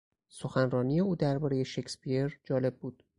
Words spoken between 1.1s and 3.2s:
دربارهی شکسپیر جالب بود.